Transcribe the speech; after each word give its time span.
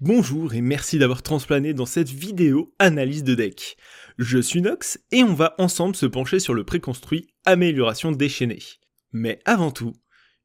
Bonjour 0.00 0.54
et 0.54 0.60
merci 0.60 0.96
d'avoir 1.00 1.24
transplané 1.24 1.74
dans 1.74 1.84
cette 1.84 2.08
vidéo 2.08 2.72
analyse 2.78 3.24
de 3.24 3.34
deck. 3.34 3.76
Je 4.16 4.38
suis 4.38 4.62
Nox 4.62 5.00
et 5.10 5.24
on 5.24 5.34
va 5.34 5.56
ensemble 5.58 5.96
se 5.96 6.06
pencher 6.06 6.38
sur 6.38 6.54
le 6.54 6.62
préconstruit 6.62 7.26
amélioration 7.44 8.12
déchaînée. 8.12 8.62
Mais 9.12 9.40
avant 9.44 9.72
tout, 9.72 9.94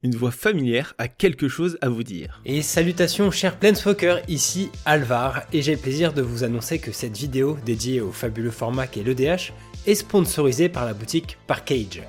une 0.01 0.15
voix 0.15 0.31
familière 0.31 0.95
a 0.97 1.07
quelque 1.07 1.47
chose 1.49 1.77
à 1.81 1.89
vous 1.89 2.01
dire. 2.01 2.41
Et 2.45 2.63
salutations 2.63 3.29
chers 3.29 3.59
Planeswalker, 3.59 4.21
ici 4.27 4.71
Alvar, 4.85 5.43
et 5.53 5.61
j'ai 5.61 5.75
le 5.75 5.81
plaisir 5.81 6.13
de 6.13 6.23
vous 6.23 6.43
annoncer 6.43 6.79
que 6.79 6.91
cette 6.91 7.15
vidéo 7.15 7.55
dédiée 7.63 8.01
au 8.01 8.11
fabuleux 8.11 8.49
format 8.49 8.87
qu'est 8.87 9.03
l'EDH 9.03 9.53
est 9.85 9.93
sponsorisée 9.93 10.67
par 10.67 10.85
la 10.85 10.95
boutique 10.95 11.37
Parkage. 11.45 12.01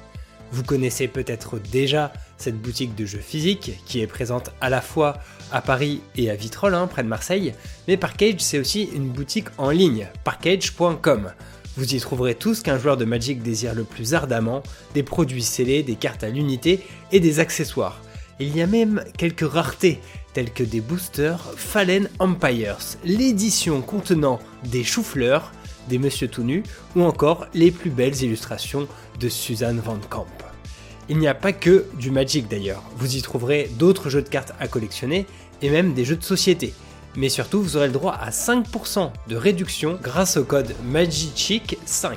Vous 0.54 0.62
connaissez 0.62 1.08
peut-être 1.08 1.58
déjà 1.58 2.12
cette 2.36 2.62
boutique 2.62 2.94
de 2.94 3.04
jeux 3.04 3.18
physiques 3.18 3.72
qui 3.86 4.00
est 4.00 4.06
présente 4.06 4.52
à 4.60 4.70
la 4.70 4.80
fois 4.80 5.18
à 5.50 5.60
Paris 5.60 6.00
et 6.14 6.30
à 6.30 6.36
Vitrolles, 6.36 6.74
hein, 6.74 6.86
près 6.86 7.02
de 7.02 7.08
Marseille, 7.08 7.54
mais 7.88 7.96
Parkage 7.96 8.38
c'est 8.38 8.60
aussi 8.60 8.88
une 8.94 9.08
boutique 9.08 9.48
en 9.58 9.70
ligne, 9.70 10.06
parkage.com. 10.22 11.32
Vous 11.76 11.92
y 11.92 11.98
trouverez 11.98 12.36
tout 12.36 12.54
ce 12.54 12.62
qu'un 12.62 12.78
joueur 12.78 12.96
de 12.96 13.04
Magic 13.04 13.42
désire 13.42 13.74
le 13.74 13.82
plus 13.82 14.14
ardemment, 14.14 14.62
des 14.94 15.02
produits 15.02 15.42
scellés, 15.42 15.82
des 15.82 15.96
cartes 15.96 16.22
à 16.22 16.28
l'unité 16.28 16.86
et 17.10 17.18
des 17.18 17.40
accessoires. 17.40 18.00
Il 18.38 18.56
y 18.56 18.62
a 18.62 18.68
même 18.68 19.02
quelques 19.18 19.50
raretés, 19.50 19.98
telles 20.34 20.52
que 20.52 20.62
des 20.62 20.80
boosters 20.80 21.52
Fallen 21.56 22.08
Empires, 22.20 22.78
l'édition 23.02 23.82
contenant 23.82 24.38
des 24.62 24.84
choux-fleurs, 24.84 25.50
des 25.88 25.98
Monsieur 25.98 26.28
tout 26.28 26.42
nus, 26.42 26.62
ou 26.96 27.02
encore 27.02 27.46
les 27.54 27.70
plus 27.70 27.90
belles 27.90 28.22
illustrations 28.22 28.88
de 29.20 29.28
Suzanne 29.28 29.80
Van 29.80 29.98
Camp. 30.08 30.26
Il 31.08 31.18
n'y 31.18 31.28
a 31.28 31.34
pas 31.34 31.52
que 31.52 31.86
du 31.98 32.10
Magic 32.10 32.48
d'ailleurs, 32.48 32.82
vous 32.96 33.16
y 33.16 33.22
trouverez 33.22 33.70
d'autres 33.78 34.08
jeux 34.08 34.22
de 34.22 34.28
cartes 34.28 34.54
à 34.58 34.68
collectionner 34.68 35.26
et 35.62 35.70
même 35.70 35.92
des 35.92 36.04
jeux 36.04 36.16
de 36.16 36.24
société 36.24 36.72
mais 37.16 37.28
surtout 37.28 37.62
vous 37.62 37.76
aurez 37.76 37.86
le 37.86 37.92
droit 37.92 38.12
à 38.12 38.30
5% 38.30 39.10
de 39.28 39.36
réduction 39.36 39.98
grâce 40.02 40.36
au 40.36 40.44
code 40.44 40.74
MAGICHIC5. 40.92 42.16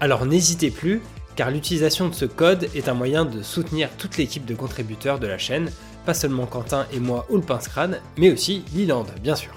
Alors 0.00 0.26
n'hésitez 0.26 0.70
plus, 0.70 1.02
car 1.36 1.50
l'utilisation 1.50 2.08
de 2.08 2.14
ce 2.14 2.24
code 2.24 2.68
est 2.74 2.88
un 2.88 2.94
moyen 2.94 3.24
de 3.24 3.42
soutenir 3.42 3.90
toute 3.98 4.16
l'équipe 4.16 4.46
de 4.46 4.54
contributeurs 4.54 5.18
de 5.18 5.26
la 5.26 5.38
chaîne, 5.38 5.70
pas 6.04 6.14
seulement 6.14 6.46
Quentin 6.46 6.86
et 6.92 7.00
moi 7.00 7.26
ou 7.28 7.36
le 7.36 7.42
pince 7.42 7.68
crâne, 7.68 8.00
mais 8.16 8.30
aussi 8.30 8.64
Liland, 8.74 9.06
bien 9.22 9.36
sûr. 9.36 9.52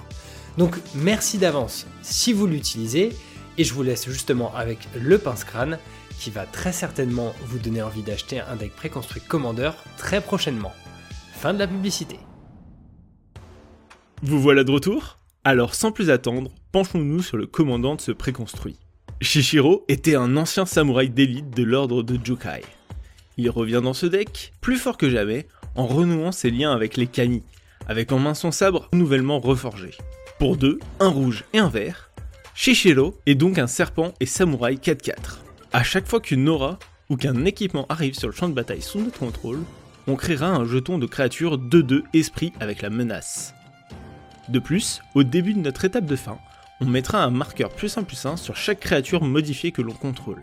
Donc 0.58 0.76
merci 0.94 1.38
d'avance 1.38 1.86
si 2.02 2.32
vous 2.32 2.46
l'utilisez, 2.46 3.10
et 3.58 3.64
je 3.64 3.74
vous 3.74 3.82
laisse 3.82 4.08
justement 4.08 4.54
avec 4.54 4.78
le 4.94 5.18
pince 5.18 5.44
crâne, 5.44 5.78
qui 6.18 6.30
va 6.30 6.44
très 6.44 6.72
certainement 6.72 7.34
vous 7.46 7.58
donner 7.58 7.82
envie 7.82 8.02
d'acheter 8.02 8.40
un 8.40 8.56
deck 8.56 8.74
préconstruit 8.76 9.22
Commander 9.22 9.70
très 9.96 10.20
prochainement. 10.20 10.72
Fin 11.34 11.54
de 11.54 11.58
la 11.58 11.66
publicité. 11.66 12.18
Vous 14.22 14.40
voilà 14.40 14.64
de 14.64 14.70
retour? 14.70 15.18
Alors 15.44 15.74
sans 15.74 15.92
plus 15.92 16.10
attendre, 16.10 16.50
penchons-nous 16.72 17.22
sur 17.22 17.38
le 17.38 17.46
commandant 17.46 17.94
de 17.94 18.02
ce 18.02 18.12
préconstruit. 18.12 18.76
Shishiro 19.22 19.84
était 19.88 20.14
un 20.14 20.36
ancien 20.36 20.66
samouraï 20.66 21.08
d'élite 21.08 21.50
de 21.50 21.62
l'ordre 21.62 22.02
de 22.02 22.18
Jukai. 22.22 22.62
Il 23.38 23.48
revient 23.48 23.80
dans 23.82 23.94
ce 23.94 24.04
deck, 24.04 24.52
plus 24.60 24.76
fort 24.76 24.98
que 24.98 25.08
jamais, 25.08 25.48
en 25.74 25.86
renouant 25.86 26.32
ses 26.32 26.50
liens 26.50 26.72
avec 26.72 26.98
les 26.98 27.06
Kami, 27.06 27.42
avec 27.88 28.12
en 28.12 28.18
main 28.18 28.34
son 28.34 28.50
sabre 28.50 28.88
nouvellement 28.92 29.40
reforgé. 29.40 29.92
Pour 30.40 30.56
deux, 30.56 30.78
un 31.00 31.08
rouge 31.08 31.44
et 31.52 31.58
un 31.58 31.68
vert, 31.68 32.10
Shishiro 32.54 33.14
est 33.26 33.34
donc 33.34 33.58
un 33.58 33.66
serpent 33.66 34.14
et 34.20 34.24
samouraï 34.26 34.76
4-4. 34.76 35.12
A 35.74 35.82
chaque 35.82 36.06
fois 36.06 36.18
qu'une 36.18 36.48
aura 36.48 36.78
ou 37.10 37.18
qu'un 37.18 37.44
équipement 37.44 37.84
arrive 37.90 38.14
sur 38.14 38.26
le 38.26 38.32
champ 38.32 38.48
de 38.48 38.54
bataille 38.54 38.80
sous 38.80 39.00
notre 39.00 39.18
contrôle, 39.18 39.60
on 40.06 40.16
créera 40.16 40.46
un 40.46 40.64
jeton 40.64 40.96
de 40.96 41.04
créature 41.04 41.58
2-2 41.58 42.04
esprit 42.14 42.54
avec 42.58 42.80
la 42.80 42.88
menace. 42.88 43.52
De 44.48 44.58
plus, 44.58 45.02
au 45.14 45.24
début 45.24 45.52
de 45.52 45.58
notre 45.58 45.84
étape 45.84 46.06
de 46.06 46.16
fin, 46.16 46.38
on 46.80 46.86
mettra 46.86 47.22
un 47.22 47.30
marqueur 47.30 47.68
plus 47.68 47.98
1 47.98 48.04
plus 48.04 48.24
1 48.24 48.38
sur 48.38 48.56
chaque 48.56 48.80
créature 48.80 49.22
modifiée 49.22 49.72
que 49.72 49.82
l'on 49.82 49.92
contrôle. 49.92 50.42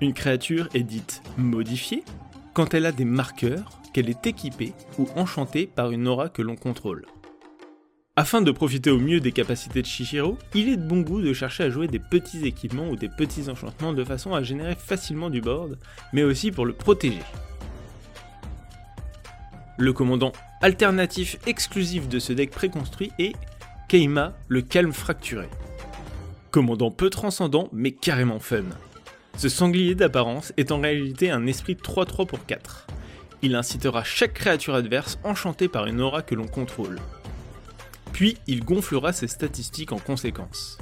Une 0.00 0.14
créature 0.14 0.68
est 0.74 0.84
dite 0.84 1.24
modifiée 1.36 2.04
quand 2.54 2.72
elle 2.72 2.86
a 2.86 2.92
des 2.92 3.04
marqueurs, 3.04 3.80
qu'elle 3.92 4.08
est 4.08 4.28
équipée 4.28 4.74
ou 4.96 5.08
enchantée 5.16 5.66
par 5.66 5.90
une 5.90 6.06
aura 6.06 6.28
que 6.28 6.42
l'on 6.42 6.54
contrôle. 6.54 7.04
Afin 8.14 8.42
de 8.42 8.50
profiter 8.50 8.90
au 8.90 8.98
mieux 8.98 9.20
des 9.20 9.32
capacités 9.32 9.80
de 9.80 9.86
Shishiro, 9.86 10.36
il 10.54 10.68
est 10.68 10.76
de 10.76 10.86
bon 10.86 11.00
goût 11.00 11.22
de 11.22 11.32
chercher 11.32 11.64
à 11.64 11.70
jouer 11.70 11.86
des 11.86 11.98
petits 11.98 12.44
équipements 12.44 12.90
ou 12.90 12.96
des 12.96 13.08
petits 13.08 13.48
enchantements 13.48 13.94
de 13.94 14.04
façon 14.04 14.34
à 14.34 14.42
générer 14.42 14.74
facilement 14.74 15.30
du 15.30 15.40
board, 15.40 15.78
mais 16.12 16.22
aussi 16.22 16.50
pour 16.50 16.66
le 16.66 16.74
protéger. 16.74 17.22
Le 19.78 19.94
commandant 19.94 20.32
alternatif 20.60 21.38
exclusif 21.46 22.06
de 22.06 22.18
ce 22.18 22.34
deck 22.34 22.50
préconstruit 22.50 23.12
est 23.18 23.32
Keima, 23.88 24.34
le 24.46 24.60
calme 24.60 24.92
fracturé. 24.92 25.48
Commandant 26.50 26.90
peu 26.90 27.08
transcendant 27.08 27.70
mais 27.72 27.92
carrément 27.92 28.40
fun. 28.40 28.64
Ce 29.38 29.48
sanglier 29.48 29.94
d'apparence 29.94 30.52
est 30.58 30.70
en 30.70 30.82
réalité 30.82 31.30
un 31.30 31.46
esprit 31.46 31.76
3-3 31.76 32.26
pour 32.26 32.44
4. 32.44 32.88
Il 33.40 33.54
incitera 33.54 34.04
chaque 34.04 34.34
créature 34.34 34.74
adverse 34.74 35.18
enchantée 35.24 35.68
par 35.68 35.86
une 35.86 36.02
aura 36.02 36.20
que 36.20 36.34
l'on 36.34 36.46
contrôle. 36.46 36.98
Puis 38.12 38.36
il 38.46 38.64
gonflera 38.64 39.12
ses 39.12 39.28
statistiques 39.28 39.92
en 39.92 39.98
conséquence. 39.98 40.78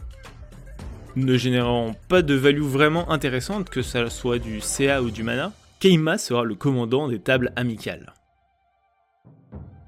Ne 1.16 1.36
générant 1.36 1.92
pas 2.08 2.22
de 2.22 2.34
value 2.34 2.62
vraiment 2.62 3.10
intéressante, 3.10 3.68
que 3.68 3.82
ce 3.82 4.08
soit 4.08 4.38
du 4.38 4.60
CA 4.60 5.02
ou 5.02 5.10
du 5.10 5.22
mana, 5.22 5.52
Keima 5.80 6.18
sera 6.18 6.44
le 6.44 6.54
commandant 6.54 7.08
des 7.08 7.18
tables 7.18 7.52
amicales. 7.56 8.14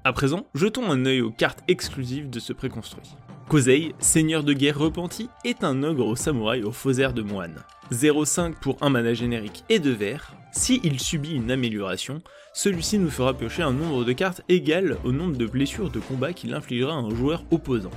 À 0.03 0.11
présent, 0.11 0.47
jetons 0.53 0.91
un 0.91 1.05
œil 1.05 1.21
aux 1.21 1.31
cartes 1.31 1.63
exclusives 1.67 2.29
de 2.29 2.39
ce 2.39 2.51
préconstruit. 2.51 3.15
Kozei, 3.49 3.93
seigneur 3.99 4.43
de 4.43 4.53
guerre 4.53 4.79
repenti, 4.79 5.29
est 5.43 5.63
un 5.63 5.83
ogre 5.83 6.07
au 6.07 6.15
samouraï 6.15 6.63
au 6.63 6.71
faux 6.71 6.93
air 6.93 7.13
de 7.13 7.21
moine. 7.21 7.55
0,5 7.91 8.53
pour 8.53 8.77
un 8.81 8.89
mana 8.89 9.13
générique 9.13 9.63
et 9.69 9.79
2 9.79 9.91
verts. 9.91 10.33
Si 10.53 10.79
il 10.83 10.99
subit 10.99 11.35
une 11.35 11.51
amélioration, 11.51 12.21
celui-ci 12.53 12.97
nous 12.97 13.09
fera 13.09 13.33
piocher 13.33 13.61
un 13.61 13.73
nombre 13.73 14.05
de 14.05 14.13
cartes 14.13 14.41
égal 14.49 14.97
au 15.03 15.11
nombre 15.11 15.37
de 15.37 15.45
blessures 15.45 15.91
de 15.91 15.99
combat 15.99 16.33
qu'il 16.33 16.53
infligera 16.53 16.93
à 16.93 16.97
un 16.97 17.13
joueur 17.13 17.43
opposant. 17.51 17.91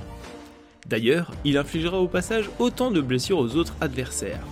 D'ailleurs, 0.87 1.31
il 1.43 1.57
infligera 1.57 1.99
au 1.99 2.07
passage 2.07 2.49
autant 2.59 2.91
de 2.91 3.01
blessures 3.01 3.39
aux 3.39 3.55
autres 3.55 3.75
adversaires. 3.81 4.45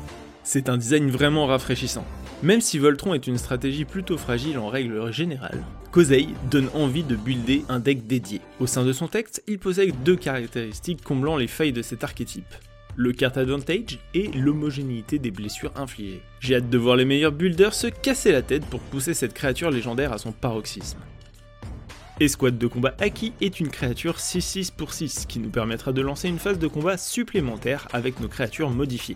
C'est 0.43 0.69
un 0.69 0.77
design 0.77 1.09
vraiment 1.09 1.45
rafraîchissant. 1.45 2.05
Même 2.41 2.61
si 2.61 2.79
Voltron 2.79 3.13
est 3.13 3.27
une 3.27 3.37
stratégie 3.37 3.85
plutôt 3.85 4.17
fragile 4.17 4.57
en 4.57 4.69
règle 4.69 5.11
générale, 5.11 5.63
Kozei 5.95 6.27
donne 6.51 6.67
envie 6.73 7.03
de 7.03 7.15
builder 7.15 7.63
un 7.69 7.79
deck 7.79 8.05
dédié. 8.05 8.41
Au 8.59 8.67
sein 8.67 8.83
de 8.83 8.91
son 8.91 9.07
texte, 9.07 9.41
il 9.47 9.59
possède 9.59 9.95
deux 10.03 10.17
caractéristiques 10.17 11.01
comblant 11.01 11.37
les 11.37 11.47
failles 11.47 11.71
de 11.71 11.81
cet 11.81 12.03
archétype. 12.03 12.53
Le 12.97 13.13
card 13.13 13.37
advantage 13.37 13.99
et 14.13 14.27
l'homogénéité 14.33 15.19
des 15.19 15.31
blessures 15.31 15.71
infligées. 15.77 16.21
J'ai 16.41 16.55
hâte 16.57 16.69
de 16.69 16.77
voir 16.77 16.97
les 16.97 17.05
meilleurs 17.05 17.31
builders 17.31 17.73
se 17.73 17.87
casser 17.87 18.33
la 18.33 18.41
tête 18.41 18.65
pour 18.65 18.81
pousser 18.81 19.13
cette 19.13 19.33
créature 19.33 19.71
légendaire 19.71 20.11
à 20.11 20.17
son 20.17 20.33
paroxysme. 20.33 20.99
Escouade 22.19 22.57
de 22.57 22.67
combat 22.67 22.93
acquis 22.99 23.31
est 23.39 23.61
une 23.61 23.69
créature 23.69 24.17
6-6 24.17 24.73
pour 24.75 24.91
6 24.91 25.27
qui 25.27 25.39
nous 25.39 25.49
permettra 25.49 25.93
de 25.93 26.01
lancer 26.01 26.27
une 26.27 26.39
phase 26.39 26.59
de 26.59 26.67
combat 26.67 26.97
supplémentaire 26.97 27.87
avec 27.93 28.19
nos 28.19 28.27
créatures 28.27 28.69
modifiées. 28.69 29.15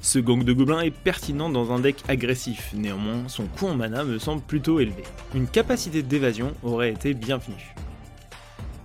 Ce 0.00 0.18
gang 0.18 0.44
de 0.44 0.52
gobelins 0.52 0.80
est 0.80 0.90
pertinent 0.90 1.50
dans 1.50 1.72
un 1.72 1.80
deck 1.80 1.96
agressif, 2.08 2.72
néanmoins 2.74 3.28
son 3.28 3.46
coût 3.46 3.66
en 3.66 3.74
mana 3.74 4.04
me 4.04 4.18
semble 4.18 4.42
plutôt 4.42 4.78
élevé. 4.78 5.02
Une 5.34 5.48
capacité 5.48 6.02
d'évasion 6.02 6.52
aurait 6.62 6.92
été 6.92 7.14
bienvenue. 7.14 7.74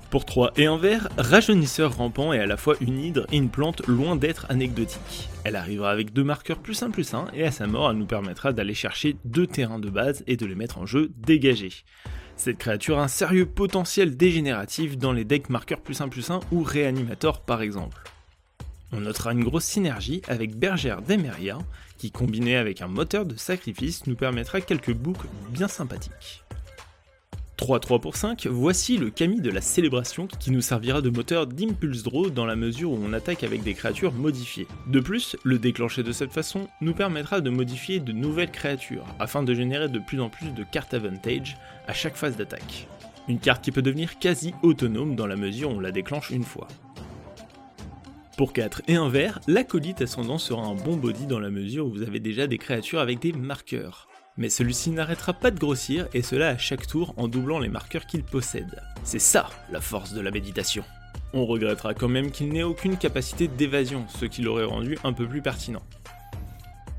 Pour 0.09 0.25
3 0.25 0.51
et 0.57 0.65
un 0.65 0.77
vert, 0.77 1.07
Rajeunisseur 1.17 1.95
rampant 1.95 2.33
est 2.33 2.39
à 2.39 2.45
la 2.45 2.57
fois 2.57 2.75
une 2.81 2.99
hydre 2.99 3.25
et 3.31 3.37
une 3.37 3.49
plante 3.49 3.87
loin 3.87 4.17
d'être 4.17 4.45
anecdotique. 4.49 5.29
Elle 5.45 5.55
arrivera 5.55 5.89
avec 5.89 6.11
deux 6.11 6.25
marqueurs 6.25 6.59
plus 6.59 6.83
1 6.83 6.91
plus 6.91 7.13
1 7.13 7.27
et 7.33 7.45
à 7.45 7.51
sa 7.51 7.65
mort 7.65 7.89
elle 7.89 7.97
nous 7.97 8.05
permettra 8.05 8.51
d'aller 8.51 8.73
chercher 8.73 9.15
deux 9.23 9.47
terrains 9.47 9.79
de 9.79 9.89
base 9.89 10.23
et 10.27 10.35
de 10.35 10.45
les 10.45 10.55
mettre 10.55 10.79
en 10.79 10.85
jeu 10.85 11.11
dégagés. 11.15 11.71
Cette 12.35 12.57
créature 12.57 12.99
a 12.99 13.03
un 13.03 13.07
sérieux 13.07 13.45
potentiel 13.45 14.17
dégénératif 14.17 14.97
dans 14.97 15.13
les 15.13 15.23
decks 15.23 15.49
marqueurs 15.49 15.79
plus 15.79 16.01
1 16.01 16.09
plus 16.09 16.29
1 16.29 16.41
ou 16.51 16.61
réanimator 16.61 17.41
par 17.41 17.61
exemple. 17.61 18.03
On 18.93 19.01
notera 19.01 19.31
une 19.31 19.43
grosse 19.43 19.65
synergie 19.65 20.21
avec 20.27 20.57
Bergère 20.57 21.01
d'Emeria, 21.01 21.57
qui 21.97 22.11
combiné 22.11 22.57
avec 22.57 22.81
un 22.81 22.87
moteur 22.87 23.25
de 23.25 23.37
sacrifice 23.37 24.05
nous 24.07 24.15
permettra 24.15 24.59
quelques 24.59 24.93
boucles 24.93 25.27
bien 25.49 25.67
sympathiques. 25.67 26.43
3-3 27.61 28.01
pour 28.01 28.15
5, 28.15 28.47
voici 28.47 28.97
le 28.97 29.11
Kami 29.11 29.39
de 29.39 29.51
la 29.51 29.61
célébration 29.61 30.25
qui 30.25 30.49
nous 30.49 30.61
servira 30.61 31.01
de 31.01 31.11
moteur 31.11 31.45
d'impulse 31.45 32.01
draw 32.01 32.31
dans 32.31 32.47
la 32.47 32.55
mesure 32.55 32.91
où 32.91 32.99
on 32.99 33.13
attaque 33.13 33.43
avec 33.43 33.61
des 33.61 33.75
créatures 33.75 34.13
modifiées. 34.13 34.67
De 34.87 34.99
plus, 34.99 35.37
le 35.43 35.59
déclencher 35.59 36.01
de 36.01 36.11
cette 36.11 36.33
façon 36.33 36.67
nous 36.81 36.95
permettra 36.95 37.39
de 37.39 37.51
modifier 37.51 37.99
de 37.99 38.13
nouvelles 38.13 38.49
créatures 38.49 39.05
afin 39.19 39.43
de 39.43 39.53
générer 39.53 39.89
de 39.89 39.99
plus 39.99 40.19
en 40.19 40.29
plus 40.29 40.49
de 40.49 40.63
cartes 40.63 40.95
advantage 40.95 41.55
à 41.87 41.93
chaque 41.93 42.15
phase 42.15 42.35
d'attaque. 42.35 42.87
Une 43.27 43.39
carte 43.39 43.63
qui 43.63 43.71
peut 43.71 43.83
devenir 43.83 44.17
quasi 44.17 44.55
autonome 44.63 45.15
dans 45.15 45.27
la 45.27 45.35
mesure 45.35 45.69
où 45.69 45.75
on 45.75 45.79
la 45.79 45.91
déclenche 45.91 46.31
une 46.31 46.43
fois. 46.43 46.67
Pour 48.41 48.53
4 48.53 48.81
et 48.87 48.95
un 48.95 49.07
vert, 49.07 49.39
l'acolyte 49.45 50.01
ascendant 50.01 50.39
sera 50.39 50.63
un 50.63 50.73
bon 50.73 50.97
body 50.97 51.27
dans 51.27 51.39
la 51.39 51.51
mesure 51.51 51.85
où 51.85 51.91
vous 51.91 52.01
avez 52.01 52.19
déjà 52.19 52.47
des 52.47 52.57
créatures 52.57 52.99
avec 52.99 53.19
des 53.19 53.33
marqueurs. 53.33 54.07
Mais 54.35 54.49
celui-ci 54.49 54.89
n'arrêtera 54.89 55.33
pas 55.33 55.51
de 55.51 55.59
grossir 55.59 56.07
et 56.15 56.23
cela 56.23 56.47
à 56.47 56.57
chaque 56.57 56.87
tour 56.87 57.13
en 57.17 57.27
doublant 57.27 57.59
les 57.59 57.69
marqueurs 57.69 58.07
qu'il 58.07 58.23
possède. 58.23 58.81
C'est 59.03 59.19
ça 59.19 59.47
la 59.71 59.79
force 59.79 60.13
de 60.13 60.21
la 60.21 60.31
méditation. 60.31 60.83
On 61.33 61.45
regrettera 61.45 61.93
quand 61.93 62.07
même 62.07 62.31
qu'il 62.31 62.49
n'ait 62.49 62.63
aucune 62.63 62.97
capacité 62.97 63.47
d'évasion, 63.47 64.07
ce 64.07 64.25
qui 64.25 64.41
l'aurait 64.41 64.63
rendu 64.63 64.97
un 65.03 65.13
peu 65.13 65.27
plus 65.27 65.43
pertinent. 65.43 65.83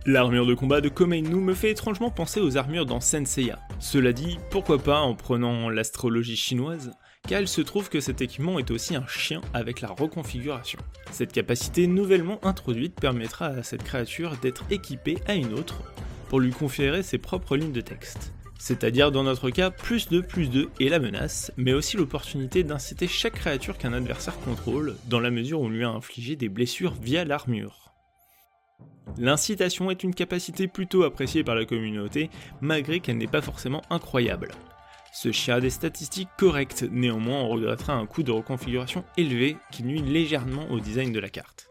L'armure 0.06 0.46
de 0.46 0.54
combat 0.54 0.80
de 0.80 0.88
Komeinu 0.88 1.34
me 1.34 1.54
fait 1.54 1.72
étrangement 1.72 2.12
penser 2.12 2.40
aux 2.40 2.56
armures 2.56 2.86
dans 2.86 3.00
Senseiya. 3.00 3.58
Cela 3.80 4.12
dit, 4.12 4.38
pourquoi 4.50 4.78
pas 4.78 5.00
en 5.00 5.16
prenant 5.16 5.70
l'astrologie 5.70 6.36
chinoise, 6.36 6.92
car 7.28 7.40
il 7.40 7.48
se 7.48 7.60
trouve 7.60 7.88
que 7.88 8.00
cet 8.00 8.20
équipement 8.20 8.58
est 8.58 8.70
aussi 8.70 8.94
un 8.96 9.06
chien 9.06 9.40
avec 9.54 9.80
la 9.80 9.88
reconfiguration. 9.88 10.78
Cette 11.10 11.32
capacité 11.32 11.86
nouvellement 11.86 12.44
introduite 12.44 13.00
permettra 13.00 13.46
à 13.46 13.62
cette 13.62 13.84
créature 13.84 14.36
d'être 14.38 14.64
équipée 14.70 15.18
à 15.26 15.34
une 15.34 15.54
autre 15.54 15.82
pour 16.28 16.40
lui 16.40 16.50
conférer 16.50 17.02
ses 17.02 17.18
propres 17.18 17.56
lignes 17.56 17.72
de 17.72 17.80
texte. 17.80 18.32
C'est-à-dire 18.58 19.10
dans 19.10 19.24
notre 19.24 19.50
cas 19.50 19.70
plus 19.70 20.08
de 20.08 20.20
plus 20.20 20.48
de 20.48 20.68
et 20.78 20.88
la 20.88 21.00
menace, 21.00 21.52
mais 21.56 21.72
aussi 21.72 21.96
l'opportunité 21.96 22.62
d'inciter 22.62 23.08
chaque 23.08 23.34
créature 23.34 23.76
qu'un 23.76 23.92
adversaire 23.92 24.38
contrôle, 24.40 24.96
dans 25.06 25.20
la 25.20 25.30
mesure 25.30 25.60
où 25.60 25.66
on 25.66 25.68
lui 25.68 25.84
a 25.84 25.88
infligé 25.88 26.36
des 26.36 26.48
blessures 26.48 26.94
via 26.94 27.24
l'armure. 27.24 27.92
L'incitation 29.18 29.90
est 29.90 30.04
une 30.04 30.14
capacité 30.14 30.68
plutôt 30.68 31.02
appréciée 31.02 31.44
par 31.44 31.54
la 31.54 31.64
communauté, 31.64 32.30
malgré 32.60 33.00
qu'elle 33.00 33.18
n'est 33.18 33.26
pas 33.26 33.42
forcément 33.42 33.82
incroyable. 33.90 34.52
Ce 35.14 35.30
chien 35.30 35.56
a 35.56 35.60
des 35.60 35.68
statistiques 35.68 36.30
correctes, 36.38 36.86
néanmoins 36.90 37.42
on 37.42 37.48
regrettera 37.50 37.92
un 37.92 38.06
coût 38.06 38.22
de 38.22 38.32
reconfiguration 38.32 39.04
élevé 39.18 39.58
qui 39.70 39.84
nuit 39.84 40.00
légèrement 40.00 40.70
au 40.70 40.80
design 40.80 41.12
de 41.12 41.20
la 41.20 41.28
carte. 41.28 41.68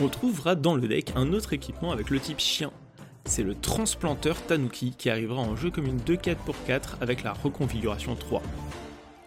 On 0.00 0.08
trouvera 0.08 0.56
dans 0.56 0.74
le 0.74 0.88
deck 0.88 1.12
un 1.14 1.32
autre 1.32 1.52
équipement 1.52 1.92
avec 1.92 2.10
le 2.10 2.18
type 2.18 2.40
chien. 2.40 2.72
C'est 3.24 3.44
le 3.44 3.54
transplanteur 3.54 4.42
Tanuki 4.42 4.94
qui 4.98 5.10
arrivera 5.10 5.40
en 5.40 5.54
jeu 5.54 5.70
comme 5.70 5.86
une 5.86 6.00
2-4 6.00 6.34
pour 6.44 6.56
4 6.64 6.98
avec 7.02 7.22
la 7.22 7.32
reconfiguration 7.32 8.16
3. 8.16 8.42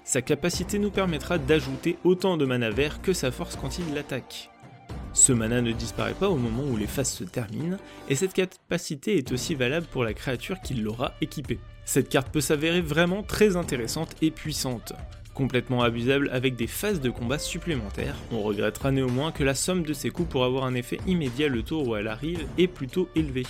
Sa 0.04 0.22
capacité 0.22 0.80
nous 0.80 0.92
permettra 0.92 1.38
d'ajouter 1.38 1.98
autant 2.04 2.36
de 2.36 2.46
mana 2.46 2.72
vert 2.72 3.02
que 3.02 3.14
sa 3.14 3.32
force 3.32 3.56
quand 3.56 3.80
il 3.80 3.94
l'attaque. 3.94 4.50
Ce 5.14 5.32
mana 5.32 5.62
ne 5.62 5.72
disparaît 5.72 6.14
pas 6.14 6.30
au 6.30 6.36
moment 6.36 6.64
où 6.64 6.76
les 6.76 6.88
phases 6.88 7.12
se 7.12 7.24
terminent, 7.24 7.78
et 8.10 8.16
cette 8.16 8.34
capacité 8.34 9.18
est 9.18 9.32
aussi 9.32 9.56
valable 9.56 9.88
pour 9.88 10.04
la 10.04 10.14
créature 10.14 10.60
qui 10.62 10.74
l'aura 10.74 11.14
équipée. 11.22 11.60
Cette 11.90 12.10
carte 12.10 12.30
peut 12.30 12.40
s'avérer 12.40 12.82
vraiment 12.82 13.24
très 13.24 13.56
intéressante 13.56 14.16
et 14.22 14.30
puissante. 14.30 14.94
Complètement 15.34 15.82
abusable 15.82 16.30
avec 16.32 16.56
des 16.56 16.68
phases 16.68 17.02
de 17.02 17.10
combat 17.10 17.40
supplémentaires, 17.40 18.14
on 18.32 18.44
regrettera 18.44 18.92
néanmoins 18.92 19.32
que 19.32 19.44
la 19.44 19.56
somme 19.56 19.82
de 19.82 19.94
ces 19.94 20.12
coups 20.12 20.30
pour 20.30 20.44
avoir 20.44 20.66
un 20.66 20.76
effet 20.76 21.00
immédiat 21.08 21.48
le 21.48 21.64
tour 21.64 21.88
où 21.88 21.96
elle 21.96 22.08
arrive 22.08 22.46
est 22.60 22.68
plutôt 22.68 23.10
élevée. 23.16 23.48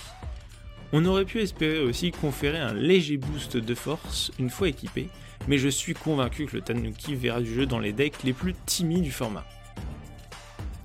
On 0.94 1.04
aurait 1.04 1.26
pu 1.26 1.40
espérer 1.42 1.80
aussi 1.80 2.12
conférer 2.12 2.56
un 2.56 2.72
léger 2.72 3.18
boost 3.18 3.58
de 3.58 3.74
force 3.74 4.32
une 4.38 4.48
fois 4.48 4.70
équipé, 4.70 5.10
mais 5.46 5.58
je 5.58 5.68
suis 5.68 5.92
convaincu 5.92 6.46
que 6.46 6.56
le 6.56 6.62
Tanuki 6.62 7.16
verra 7.16 7.42
du 7.42 7.54
jeu 7.54 7.66
dans 7.66 7.78
les 7.78 7.92
decks 7.92 8.22
les 8.24 8.32
plus 8.32 8.54
timides 8.64 9.02
du 9.02 9.12
format. 9.12 9.44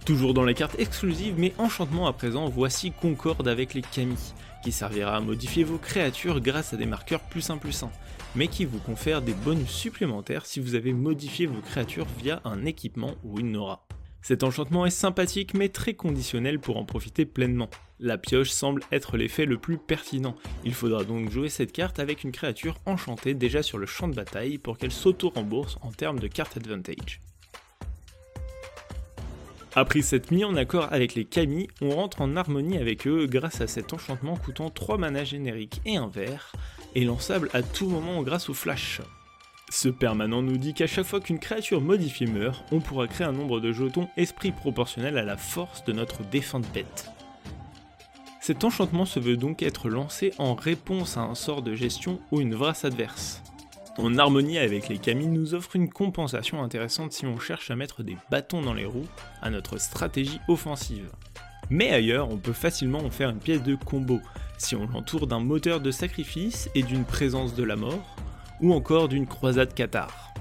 Toujours 0.06 0.34
dans 0.34 0.44
les 0.44 0.56
cartes 0.56 0.78
exclusives, 0.78 1.36
mais 1.38 1.54
enchantement 1.58 2.08
à 2.08 2.12
présent, 2.12 2.50
voici 2.50 2.92
Concorde 2.92 3.48
avec 3.48 3.74
les 3.74 3.82
Kami, 3.82 4.34
qui 4.66 4.72
servira 4.72 5.18
à 5.18 5.20
modifier 5.20 5.64
vos 5.64 5.78
créatures 5.78 6.42
grâce 6.42 6.74
à 6.74 6.78
des 6.78 6.88
marqueurs 6.88 7.22
plus 7.22 7.52
1 7.52 7.58
plus 7.58 7.84
1, 7.84 7.92
mais 8.34 8.48
qui 8.48 8.66
vous 8.66 8.80
confère 8.80 9.22
des 9.22 9.36
bonus 9.36 9.70
supplémentaires 9.70 10.48
si 10.48 10.60
vous 10.60 10.74
avez 10.74 10.92
modifié 10.92 11.46
vos 11.46 11.62
créatures 11.62 12.08
via 12.20 12.42
un 12.46 12.66
équipement 12.66 13.14
ou 13.24 13.40
une 13.40 13.58
aura. 13.58 13.86
Cet 14.24 14.42
enchantement 14.42 14.88
est 14.88 14.90
sympathique 14.90 15.54
mais 15.54 15.70
très 15.70 15.94
conditionnel 15.94 16.60
pour 16.60 16.78
en 16.78 16.84
profiter 16.84 17.28
pleinement. 17.28 17.70
La 18.00 18.18
pioche 18.18 18.50
semble 18.50 18.82
être 18.92 19.18
l'effet 19.18 19.46
le 19.46 19.60
plus 19.60 19.78
pertinent, 19.78 20.36
il 20.64 20.74
faudra 20.74 21.04
donc 21.04 21.30
jouer 21.30 21.50
cette 21.50 21.72
carte 21.72 22.00
avec 22.00 22.24
une 22.24 22.32
créature 22.32 22.80
enchantée 22.88 23.36
déjà 23.36 23.62
sur 23.62 23.78
le 23.78 23.86
champ 23.86 24.08
de 24.08 24.16
bataille 24.16 24.58
pour 24.58 24.80
qu'elle 24.80 24.92
s'auto-rembourse 24.92 25.78
en 25.84 25.92
termes 25.92 26.20
de 26.20 26.28
carte 26.28 26.58
advantage. 26.58 27.22
Après 29.78 30.02
cette 30.02 30.32
mise 30.32 30.46
en 30.46 30.56
accord 30.56 30.88
avec 30.92 31.16
les 31.16 31.26
Kami, 31.26 31.68
on 31.82 31.90
rentre 31.90 32.22
en 32.22 32.38
harmonie 32.38 32.78
avec 32.78 33.06
eux 33.08 33.28
grâce 33.28 33.60
à 33.60 33.68
cet 33.68 33.92
enchantement 33.92 34.38
coûtant 34.38 34.70
3 34.70 34.98
manas 34.98 35.26
génériques 35.26 35.82
et 35.86 35.98
un 35.98 36.08
vert, 36.08 36.54
et 36.96 37.04
lançable 37.04 37.50
à 37.54 37.62
tout 37.62 37.90
moment 37.90 38.24
grâce 38.24 38.48
au 38.48 38.54
flash. 38.54 39.02
Ce 39.70 39.90
permanent 39.90 40.42
nous 40.42 40.56
dit 40.56 40.74
qu'à 40.74 40.88
chaque 40.88 41.06
fois 41.06 41.20
qu'une 41.20 41.40
créature 41.40 41.82
modifiée 41.82 42.28
meurt, 42.28 42.64
on 42.72 42.80
pourra 42.80 43.08
créer 43.08 43.28
un 43.28 43.34
nombre 43.34 43.60
de 43.60 43.74
jetons 43.74 44.08
esprit 44.16 44.54
proportionnel 44.54 45.18
à 45.18 45.24
la 45.24 45.36
force 45.36 45.84
de 45.84 45.92
notre 45.92 46.24
défunte 46.24 46.72
bête. 46.74 47.12
Cet 48.40 48.64
enchantement 48.64 49.06
se 49.06 49.20
veut 49.20 49.36
donc 49.36 49.62
être 49.62 49.90
lancé 49.90 50.32
en 50.38 50.56
réponse 50.56 51.18
à 51.18 51.22
un 51.22 51.36
sort 51.36 51.64
de 51.64 51.76
gestion 51.76 52.22
ou 52.32 52.40
une 52.40 52.56
vrasse 52.56 52.86
adverse 52.86 53.44
en 53.98 54.18
harmonie 54.18 54.58
avec 54.58 54.90
les 54.90 54.98
Kami, 54.98 55.28
nous 55.28 55.54
offre 55.54 55.76
une 55.76 55.90
compensation 55.90 56.62
intéressante 56.62 57.14
si 57.14 57.26
on 57.26 57.40
cherche 57.40 57.72
à 57.72 57.76
mettre 57.76 58.04
des 58.04 58.18
bâtons 58.30 58.62
dans 58.62 58.74
les 58.74 58.86
roues 58.86 59.08
à 59.42 59.50
notre 59.50 59.78
stratégie 59.78 60.40
offensive. 60.48 61.12
Mais 61.70 61.92
ailleurs, 61.92 62.30
on 62.30 62.38
peut 62.38 62.54
facilement 62.54 63.00
en 63.00 63.10
faire 63.10 63.30
une 63.30 63.40
pièce 63.40 63.64
de 63.64 63.76
combo, 63.76 64.20
si 64.58 64.76
on 64.76 64.86
l'entoure 64.88 65.28
d'un 65.28 65.40
moteur 65.40 65.80
de 65.80 65.92
sacrifice 65.92 66.70
et 66.76 66.84
d'une 66.84 67.06
présence 67.06 67.56
de 67.56 67.64
la 67.64 67.76
mort, 67.76 68.16
ou 68.62 68.74
encore 68.74 69.08
d'une 69.08 69.28
croisade 69.28 69.74
cathare. 69.74 70.34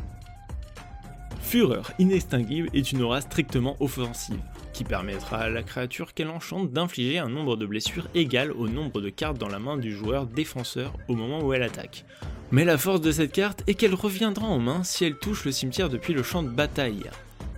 Fureur 1.41 1.93
inextinguible 1.99 2.69
est 2.75 2.93
une 2.93 3.03
aura 3.03 3.21
strictement 3.21 3.77
offensive, 3.81 4.43
qui 4.73 4.85
permettra 4.85 5.39
à 5.39 5.49
la 5.49 5.63
créature 5.63 6.13
qu'elle 6.13 6.31
enchante 6.31 6.73
d'infliger 6.73 7.19
un 7.19 7.29
nombre 7.29 7.57
de 7.57 7.67
blessures 7.67 8.09
égal 8.15 8.51
au 8.53 8.69
nombre 8.69 9.01
de 9.01 9.09
cartes 9.09 9.39
dans 9.39 9.49
la 9.49 9.61
main 9.61 9.77
du 9.77 9.93
joueur 9.93 10.27
défenseur 10.27 10.93
au 11.09 11.15
moment 11.15 11.41
où 11.41 11.53
elle 11.53 11.63
attaque, 11.63 12.05
mais 12.51 12.65
la 12.65 12.79
force 12.79 13.01
de 13.01 13.13
cette 13.13 13.33
carte 13.33 13.63
est 13.67 13.75
qu'elle 13.75 13.95
reviendra 13.95 14.47
en 14.47 14.59
main 14.59 14.85
si 14.85 15.05
elle 15.05 15.19
touche 15.19 15.45
le 15.45 15.53
cimetière 15.53 15.89
depuis 15.89 16.13
le 16.13 16.23
champ 16.23 16.43
de 16.43 16.49
bataille. 16.49 17.11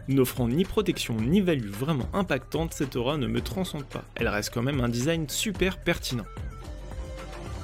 N'offrant 0.08 0.48
ni 0.48 0.64
protection 0.64 1.16
ni 1.16 1.40
value 1.40 1.68
vraiment 1.68 2.08
impactante, 2.12 2.72
cette 2.72 2.94
aura 2.94 3.16
ne 3.16 3.26
me 3.26 3.40
transcende 3.40 3.84
pas, 3.84 4.04
elle 4.14 4.28
reste 4.28 4.54
quand 4.54 4.62
même 4.62 4.80
un 4.80 4.88
design 4.88 5.28
super 5.28 5.78
pertinent. 5.78 6.26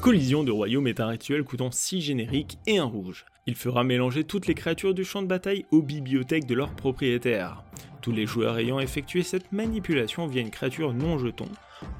Collision 0.01 0.43
de 0.43 0.51
royaume 0.51 0.89
est 0.89 0.99
un 0.99 1.07
rituel 1.07 1.45
coûtant 1.45 1.71
6 1.71 2.01
génériques 2.01 2.59
et 2.67 2.79
un 2.79 2.85
rouge. 2.85 3.25
Il 3.47 3.55
fera 3.55 3.85
mélanger 3.85 4.25
toutes 4.25 4.49
les 4.49 4.55
créatures 4.55 4.95
du 4.95 5.05
champ 5.05 5.23
de 5.23 5.29
bataille 5.29 5.65
aux 5.71 5.83
bibliothèques 5.83 6.47
de 6.47 6.55
leurs 6.57 6.75
propriétaires. 6.75 7.63
Tous 8.01 8.11
les 8.11 8.27
joueurs 8.27 8.59
ayant 8.59 8.81
effectué 8.81 9.23
cette 9.23 9.53
manipulation 9.53 10.27
via 10.27 10.43
une 10.43 10.51
créature 10.51 10.93
non 10.93 11.19
jeton 11.19 11.47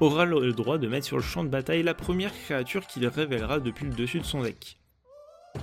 aura 0.01 0.25
le 0.25 0.51
droit 0.51 0.77
de 0.77 0.87
mettre 0.89 1.05
sur 1.05 1.17
le 1.17 1.23
champ 1.23 1.45
de 1.45 1.49
bataille 1.49 1.83
la 1.83 1.93
première 1.93 2.33
créature 2.33 2.85
qu'il 2.87 3.07
révélera 3.07 3.61
depuis 3.61 3.85
le 3.85 3.93
dessus 3.93 4.19
de 4.19 4.25
son 4.25 4.41
deck. 4.41 4.77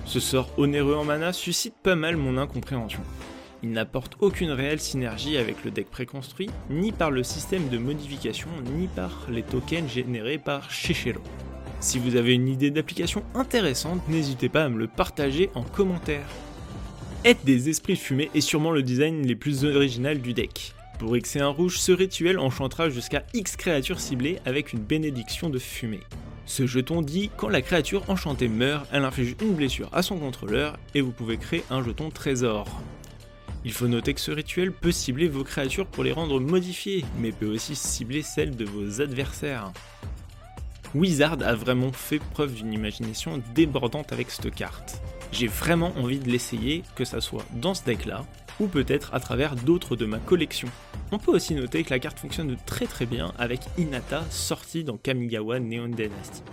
Ce 0.05 0.19
sort 0.19 0.49
onéreux 0.57 0.95
en 0.95 1.05
mana 1.05 1.31
suscite 1.31 1.75
pas 1.81 1.95
mal 1.95 2.17
mon 2.17 2.37
incompréhension. 2.37 3.01
Il 3.63 3.71
n'apporte 3.71 4.17
aucune 4.19 4.51
réelle 4.51 4.81
synergie 4.81 5.37
avec 5.37 5.63
le 5.63 5.71
deck 5.71 5.89
préconstruit, 5.89 6.49
ni 6.69 6.91
par 6.91 7.11
le 7.11 7.23
système 7.23 7.69
de 7.69 7.77
modification, 7.77 8.49
ni 8.75 8.87
par 8.87 9.27
les 9.29 9.43
tokens 9.43 9.89
générés 9.89 10.37
par 10.37 10.71
Shechelo. 10.71 11.21
Si 11.79 11.97
vous 11.99 12.15
avez 12.15 12.33
une 12.33 12.47
idée 12.47 12.71
d'application 12.71 13.23
intéressante, 13.35 14.07
n'hésitez 14.09 14.49
pas 14.49 14.65
à 14.65 14.69
me 14.69 14.79
le 14.79 14.87
partager 14.87 15.49
en 15.55 15.63
commentaire. 15.63 16.27
Être 17.23 17.45
des 17.45 17.69
esprits 17.69 17.95
fumés 17.95 18.31
est 18.33 18.41
sûrement 18.41 18.71
le 18.71 18.83
design 18.83 19.25
les 19.25 19.35
plus 19.35 19.63
original 19.63 20.19
du 20.21 20.33
deck. 20.33 20.73
Pour 20.99 21.15
X 21.15 21.35
et 21.35 21.39
un 21.39 21.47
rouge, 21.47 21.79
ce 21.79 21.91
rituel 21.91 22.37
enchantera 22.39 22.89
jusqu'à 22.89 23.23
X 23.33 23.55
créatures 23.55 23.99
ciblées 23.99 24.39
avec 24.45 24.73
une 24.73 24.79
bénédiction 24.79 25.49
de 25.49 25.59
fumée. 25.59 26.01
Ce 26.45 26.65
jeton 26.65 27.01
dit 27.01 27.29
quand 27.37 27.49
la 27.49 27.61
créature 27.61 28.09
enchantée 28.09 28.47
meurt, 28.47 28.87
elle 28.91 29.05
inflige 29.05 29.35
une 29.41 29.53
blessure 29.53 29.89
à 29.93 30.01
son 30.01 30.17
contrôleur 30.17 30.77
et 30.95 31.01
vous 31.01 31.11
pouvez 31.11 31.37
créer 31.37 31.63
un 31.69 31.83
jeton 31.83 32.09
trésor. 32.09 32.67
Il 33.63 33.71
faut 33.71 33.87
noter 33.87 34.13
que 34.13 34.21
ce 34.21 34.31
rituel 34.31 34.71
peut 34.71 34.91
cibler 34.91 35.27
vos 35.27 35.43
créatures 35.43 35.85
pour 35.85 36.03
les 36.03 36.11
rendre 36.11 36.39
modifiées, 36.39 37.05
mais 37.19 37.31
peut 37.31 37.45
aussi 37.45 37.75
cibler 37.75 38.23
celles 38.23 38.55
de 38.55 38.65
vos 38.65 39.01
adversaires. 39.01 39.71
Wizard 40.95 41.37
a 41.43 41.53
vraiment 41.53 41.91
fait 41.91 42.19
preuve 42.19 42.55
d'une 42.55 42.73
imagination 42.73 43.41
débordante 43.53 44.11
avec 44.11 44.31
cette 44.31 44.53
carte. 44.53 45.01
J'ai 45.31 45.47
vraiment 45.47 45.93
envie 45.97 46.19
de 46.19 46.29
l'essayer, 46.29 46.83
que 46.95 47.05
ça 47.05 47.21
soit 47.21 47.45
dans 47.53 47.73
ce 47.73 47.83
deck 47.85 48.05
là, 48.05 48.25
ou 48.61 48.67
peut-être 48.67 49.13
à 49.13 49.19
travers 49.19 49.55
d'autres 49.55 49.95
de 49.95 50.05
ma 50.05 50.19
collection. 50.19 50.69
On 51.11 51.17
peut 51.17 51.31
aussi 51.31 51.55
noter 51.55 51.83
que 51.83 51.89
la 51.89 51.99
carte 51.99 52.19
fonctionne 52.19 52.55
très 52.65 52.85
très 52.85 53.07
bien 53.07 53.33
avec 53.39 53.61
Inata 53.77 54.23
sortie 54.29 54.83
dans 54.83 54.97
Kamigawa 54.97 55.59
Neon 55.59 55.89
Dynasty. 55.89 56.43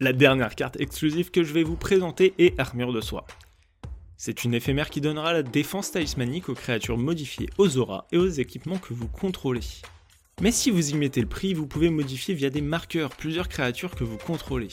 La 0.00 0.12
dernière 0.12 0.56
carte 0.56 0.78
exclusive 0.80 1.30
que 1.30 1.44
je 1.44 1.54
vais 1.54 1.62
vous 1.62 1.76
présenter 1.76 2.34
est 2.38 2.58
Armure 2.58 2.92
de 2.92 3.00
Soie. 3.00 3.26
C'est 4.18 4.44
une 4.44 4.54
éphémère 4.54 4.90
qui 4.90 5.00
donnera 5.00 5.32
la 5.32 5.42
défense 5.42 5.92
talismanique 5.92 6.48
aux 6.48 6.54
créatures 6.54 6.98
modifiées, 6.98 7.48
aux 7.56 7.78
auras 7.78 8.06
et 8.10 8.18
aux 8.18 8.28
équipements 8.28 8.78
que 8.78 8.92
vous 8.92 9.08
contrôlez. 9.08 9.60
Mais 10.42 10.50
si 10.50 10.70
vous 10.70 10.90
y 10.90 10.94
mettez 10.94 11.20
le 11.20 11.28
prix, 11.28 11.54
vous 11.54 11.66
pouvez 11.66 11.90
modifier 11.90 12.34
via 12.34 12.50
des 12.50 12.60
marqueurs 12.60 13.10
plusieurs 13.10 13.48
créatures 13.48 13.94
que 13.94 14.04
vous 14.04 14.18
contrôlez. 14.18 14.68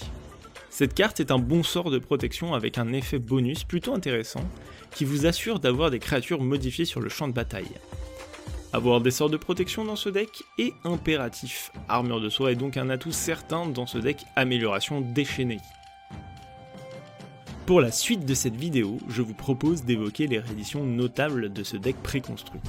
Cette 0.74 0.96
carte 0.96 1.20
est 1.20 1.30
un 1.30 1.38
bon 1.38 1.62
sort 1.62 1.92
de 1.92 2.00
protection 2.00 2.56
avec 2.56 2.80
un 2.80 2.94
effet 2.94 3.20
bonus 3.20 3.64
plutôt 3.64 3.94
intéressant 3.94 4.44
qui 4.90 5.06
vous 5.06 5.28
assure 5.28 5.60
d'avoir 5.60 5.92
des 5.92 6.00
créatures 6.00 6.42
modifiées 6.42 6.86
sur 6.86 7.00
le 7.00 7.10
champ 7.10 7.28
de 7.28 7.34
bataille. 7.34 7.70
Avoir 8.74 9.00
des 9.00 9.12
sorts 9.12 9.30
de 9.30 9.38
protection 9.38 9.86
dans 9.86 9.96
ce 9.96 10.10
deck 10.10 10.42
est 10.58 10.74
impératif. 10.84 11.72
Armure 11.90 12.20
de 12.20 12.30
soi 12.30 12.52
est 12.52 12.56
donc 12.56 12.78
un 12.78 12.90
atout 12.90 13.12
certain 13.12 13.68
dans 13.68 13.86
ce 13.86 14.00
deck 14.00 14.26
amélioration 14.36 15.02
déchaînée. 15.02 15.60
Pour 17.68 17.80
la 17.80 17.92
suite 17.92 18.26
de 18.26 18.34
cette 18.34 18.56
vidéo, 18.56 18.98
je 19.10 19.22
vous 19.22 19.36
propose 19.36 19.84
d'évoquer 19.84 20.26
les 20.26 20.40
rééditions 20.40 20.84
notables 20.84 21.54
de 21.54 21.62
ce 21.62 21.78
deck 21.78 21.98
préconstruit. 22.02 22.62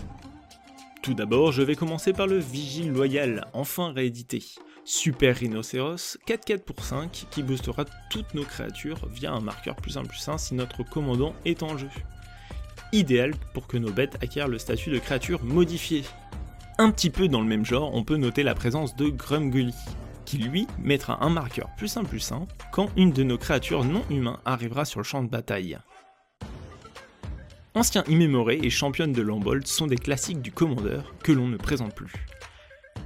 Tout 1.03 1.15
d'abord, 1.15 1.53
je 1.53 1.63
vais 1.63 1.75
commencer 1.75 2.13
par 2.13 2.27
le 2.27 2.37
Vigile 2.37 2.93
Loyal, 2.93 3.47
enfin 3.55 3.93
réédité. 3.93 4.43
Super 4.87 5.37
Rhinocéros, 5.37 6.19
4-4 6.27 6.59
pour 6.59 6.85
5, 6.85 7.27
qui 7.31 7.43
boostera 7.43 7.87
toutes 8.11 8.35
nos 8.35 8.45
créatures 8.45 9.09
via 9.09 9.33
un 9.33 9.41
marqueur 9.41 9.77
plus 9.77 9.97
1 9.97 10.05
plus 10.05 10.29
1 10.29 10.37
si 10.37 10.55
notre 10.55 10.83
commandant 10.83 11.35
est 11.47 11.63
en 11.63 11.79
jeu. 11.79 11.89
Idéal 12.93 13.33
pour 13.55 13.67
que 13.67 13.79
nos 13.79 13.91
bêtes 13.91 14.23
acquièrent 14.23 14.49
le 14.49 14.59
statut 14.59 14.91
de 14.91 14.99
créature 14.99 15.43
modifiée. 15.43 16.05
Un 16.77 16.91
petit 16.91 17.09
peu 17.09 17.29
dans 17.29 17.41
le 17.41 17.47
même 17.47 17.65
genre, 17.65 17.95
on 17.95 18.05
peut 18.05 18.19
noter 18.19 18.43
la 18.43 18.55
présence 18.55 18.95
de 18.95 19.09
Grumgully, 19.09 19.75
qui 20.27 20.37
lui 20.37 20.67
mettra 20.79 21.25
un 21.25 21.31
marqueur 21.31 21.71
plus 21.79 21.97
1 21.97 22.05
plus 22.05 22.31
1 22.31 22.47
quand 22.71 22.91
une 22.97 23.13
de 23.13 23.23
nos 23.23 23.39
créatures 23.39 23.85
non 23.85 24.03
humains 24.11 24.41
arrivera 24.45 24.85
sur 24.85 25.01
le 25.01 25.05
champ 25.05 25.23
de 25.23 25.31
bataille. 25.31 25.79
Ancien 27.75 28.05
immémoré 28.07 28.61
et 28.63 28.71
championne 28.71 29.13
de 29.13 29.23
l'Ambold 29.23 29.67
sont 29.67 29.87
des 29.87 29.97
classiques 29.97 30.43
du 30.43 30.53
commandeur 30.53 31.15
que 31.23 31.33
l'on 31.33 31.49
ne 31.49 31.57
présente 31.57 31.95
plus. 31.95 32.13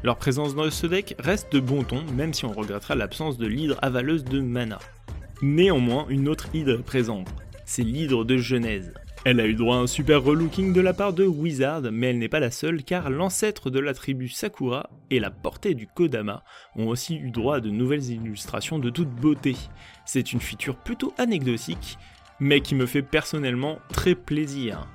Leur 0.04 0.16
présence 0.16 0.54
dans 0.54 0.70
ce 0.70 0.86
deck 0.86 1.16
reste 1.18 1.52
de 1.52 1.58
bon 1.58 1.82
ton, 1.82 2.04
même 2.14 2.32
si 2.32 2.44
on 2.44 2.52
regrettera 2.52 2.94
l'absence 2.94 3.36
de 3.36 3.48
l'hydre 3.48 3.76
avaleuse 3.82 4.24
de 4.24 4.40
mana. 4.40 4.78
Néanmoins, 5.42 6.06
une 6.08 6.28
autre 6.28 6.48
hydre 6.54 6.82
présente, 6.82 7.28
c'est 7.64 7.82
l'hydre 7.82 8.24
de 8.24 8.36
Genèse. 8.36 8.92
Elle 9.24 9.40
a 9.40 9.46
eu 9.46 9.54
droit 9.54 9.76
à 9.76 9.80
un 9.80 9.86
super 9.88 10.22
relooking 10.22 10.72
de 10.72 10.80
la 10.80 10.94
part 10.94 11.12
de 11.12 11.24
Wizard, 11.24 11.82
mais 11.92 12.10
elle 12.10 12.18
n'est 12.18 12.28
pas 12.28 12.38
la 12.38 12.52
seule 12.52 12.84
car 12.84 13.10
l'ancêtre 13.10 13.70
de 13.70 13.80
la 13.80 13.92
tribu 13.92 14.28
Sakura 14.28 14.88
et 15.10 15.18
la 15.18 15.30
portée 15.30 15.74
du 15.74 15.88
Kodama 15.88 16.44
ont 16.76 16.86
aussi 16.86 17.16
eu 17.16 17.32
droit 17.32 17.56
à 17.56 17.60
de 17.60 17.70
nouvelles 17.70 18.10
illustrations 18.10 18.78
de 18.78 18.90
toute 18.90 19.10
beauté. 19.10 19.56
C'est 20.06 20.32
une 20.32 20.40
feature 20.40 20.76
plutôt 20.76 21.12
anecdotique, 21.18 21.98
mais 22.38 22.60
qui 22.60 22.76
me 22.76 22.86
fait 22.86 23.02
personnellement 23.02 23.80
très 23.88 24.14
plaisir. 24.14 24.86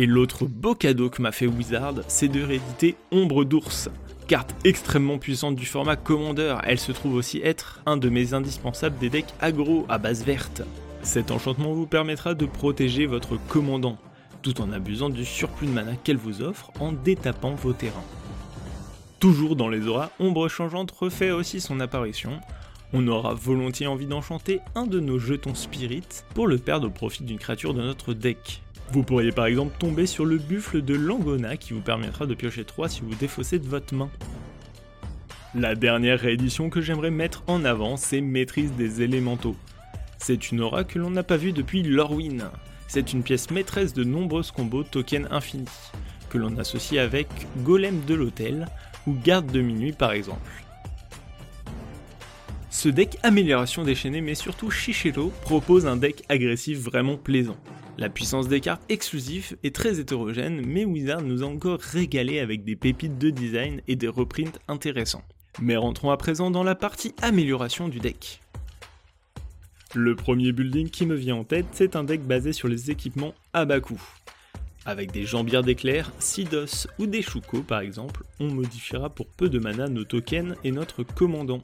Et 0.00 0.06
l'autre 0.06 0.46
beau 0.46 0.74
cadeau 0.74 1.10
que 1.10 1.20
m'a 1.20 1.30
fait 1.30 1.46
Wizard, 1.46 1.96
c'est 2.08 2.28
de 2.28 2.42
rééditer 2.42 2.96
Ombre 3.12 3.44
d'ours. 3.44 3.90
Carte 4.28 4.54
extrêmement 4.64 5.18
puissante 5.18 5.56
du 5.56 5.66
format 5.66 5.96
Commander, 5.96 6.56
elle 6.64 6.78
se 6.78 6.90
trouve 6.90 7.16
aussi 7.16 7.42
être 7.44 7.82
un 7.84 7.98
de 7.98 8.08
mes 8.08 8.32
indispensables 8.32 8.96
des 8.96 9.10
decks 9.10 9.34
aggro 9.42 9.84
à 9.90 9.98
base 9.98 10.24
verte. 10.24 10.62
Cet 11.02 11.30
enchantement 11.30 11.74
vous 11.74 11.84
permettra 11.84 12.32
de 12.32 12.46
protéger 12.46 13.04
votre 13.04 13.36
commandant, 13.48 13.98
tout 14.40 14.62
en 14.62 14.72
abusant 14.72 15.10
du 15.10 15.26
surplus 15.26 15.66
de 15.66 15.72
mana 15.72 15.96
qu'elle 15.96 16.16
vous 16.16 16.40
offre 16.40 16.70
en 16.80 16.92
détapant 16.92 17.54
vos 17.54 17.74
terrains. 17.74 18.00
Toujours 19.18 19.54
dans 19.54 19.68
les 19.68 19.86
auras, 19.86 20.12
Ombre 20.18 20.48
Changeante 20.48 20.92
refait 20.92 21.30
aussi 21.30 21.60
son 21.60 21.78
apparition. 21.78 22.40
On 22.94 23.06
aura 23.06 23.34
volontiers 23.34 23.86
envie 23.86 24.06
d'enchanter 24.06 24.60
un 24.74 24.86
de 24.86 24.98
nos 24.98 25.18
jetons 25.18 25.54
Spirit 25.54 26.24
pour 26.34 26.46
le 26.46 26.56
perdre 26.56 26.86
au 26.86 26.90
profit 26.90 27.22
d'une 27.22 27.38
créature 27.38 27.74
de 27.74 27.82
notre 27.82 28.14
deck. 28.14 28.62
Vous 28.92 29.04
pourriez 29.04 29.30
par 29.30 29.46
exemple 29.46 29.76
tomber 29.78 30.04
sur 30.04 30.24
le 30.24 30.36
buffle 30.36 30.82
de 30.82 30.94
Langona 30.94 31.56
qui 31.56 31.74
vous 31.74 31.80
permettra 31.80 32.26
de 32.26 32.34
piocher 32.34 32.64
3 32.64 32.88
si 32.88 33.02
vous 33.02 33.14
défaussez 33.14 33.60
de 33.60 33.68
votre 33.68 33.94
main. 33.94 34.10
La 35.54 35.76
dernière 35.76 36.18
réédition 36.18 36.70
que 36.70 36.80
j'aimerais 36.80 37.12
mettre 37.12 37.44
en 37.46 37.64
avant, 37.64 37.96
c'est 37.96 38.20
Maîtrise 38.20 38.72
des 38.72 39.02
élémentaux. 39.02 39.54
C'est 40.18 40.50
une 40.50 40.60
aura 40.60 40.82
que 40.82 40.98
l'on 40.98 41.10
n'a 41.10 41.22
pas 41.22 41.36
vue 41.36 41.52
depuis 41.52 41.84
Lorwyn. 41.84 42.50
C'est 42.88 43.12
une 43.12 43.22
pièce 43.22 43.52
maîtresse 43.52 43.94
de 43.94 44.02
nombreux 44.02 44.42
combos 44.54 44.82
token 44.82 45.28
infini, 45.30 45.66
que 46.28 46.38
l'on 46.38 46.58
associe 46.58 47.00
avec 47.00 47.28
Golem 47.58 48.00
de 48.06 48.14
l'hôtel 48.14 48.66
ou 49.06 49.14
Garde 49.14 49.52
de 49.52 49.60
minuit 49.60 49.92
par 49.92 50.10
exemple. 50.10 50.50
Ce 52.70 52.88
deck 52.88 53.18
amélioration 53.22 53.84
déchaînée 53.84 54.20
mais 54.20 54.34
surtout 54.34 54.70
Shishiro 54.70 55.32
propose 55.42 55.86
un 55.86 55.96
deck 55.96 56.24
agressif 56.28 56.80
vraiment 56.80 57.16
plaisant. 57.16 57.56
La 58.00 58.08
puissance 58.08 58.48
des 58.48 58.62
cartes 58.62 58.82
exclusives 58.88 59.58
est 59.62 59.74
très 59.74 60.00
hétérogène, 60.00 60.64
mais 60.66 60.86
Wizard 60.86 61.20
nous 61.20 61.42
a 61.42 61.46
encore 61.46 61.80
régalé 61.80 62.38
avec 62.38 62.64
des 62.64 62.74
pépites 62.74 63.18
de 63.18 63.28
design 63.28 63.82
et 63.88 63.94
des 63.94 64.08
reprints 64.08 64.58
intéressants. 64.68 65.22
Mais 65.60 65.76
rentrons 65.76 66.10
à 66.10 66.16
présent 66.16 66.50
dans 66.50 66.62
la 66.62 66.74
partie 66.74 67.14
amélioration 67.20 67.90
du 67.90 67.98
deck. 67.98 68.40
Le 69.94 70.16
premier 70.16 70.52
building 70.52 70.88
qui 70.88 71.04
me 71.04 71.14
vient 71.14 71.36
en 71.36 71.44
tête, 71.44 71.66
c'est 71.72 71.94
un 71.94 72.02
deck 72.02 72.22
basé 72.22 72.54
sur 72.54 72.68
les 72.68 72.90
équipements 72.90 73.34
à 73.52 73.66
bas 73.66 73.80
coût. 73.80 74.00
Avec 74.86 75.12
des 75.12 75.26
jambières 75.26 75.62
d'éclair, 75.62 76.10
Sidos 76.18 76.86
ou 76.98 77.04
des 77.04 77.20
Shuko 77.20 77.60
par 77.60 77.80
exemple, 77.80 78.24
on 78.38 78.48
modifiera 78.48 79.10
pour 79.10 79.26
peu 79.26 79.50
de 79.50 79.58
mana 79.58 79.88
nos 79.88 80.04
tokens 80.04 80.54
et 80.64 80.72
notre 80.72 81.02
commandant. 81.02 81.60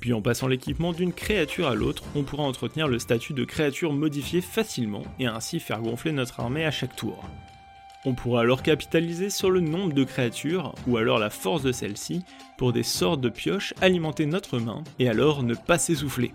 Puis 0.00 0.14
en 0.14 0.22
passant 0.22 0.48
l'équipement 0.48 0.92
d'une 0.92 1.12
créature 1.12 1.68
à 1.68 1.74
l'autre, 1.74 2.02
on 2.14 2.22
pourra 2.22 2.44
entretenir 2.44 2.88
le 2.88 2.98
statut 2.98 3.34
de 3.34 3.44
créature 3.44 3.92
modifiée 3.92 4.40
facilement 4.40 5.02
et 5.18 5.26
ainsi 5.26 5.60
faire 5.60 5.82
gonfler 5.82 6.12
notre 6.12 6.40
armée 6.40 6.64
à 6.64 6.70
chaque 6.70 6.96
tour. 6.96 7.22
On 8.06 8.14
pourra 8.14 8.40
alors 8.40 8.62
capitaliser 8.62 9.28
sur 9.28 9.50
le 9.50 9.60
nombre 9.60 9.92
de 9.92 10.04
créatures, 10.04 10.74
ou 10.86 10.96
alors 10.96 11.18
la 11.18 11.28
force 11.28 11.62
de 11.62 11.70
celle-ci, 11.70 12.22
pour 12.56 12.72
des 12.72 12.82
sorts 12.82 13.18
de 13.18 13.28
pioche 13.28 13.74
alimenter 13.82 14.24
notre 14.24 14.58
main, 14.58 14.82
et 14.98 15.10
alors 15.10 15.42
ne 15.42 15.54
pas 15.54 15.76
s'essouffler. 15.76 16.32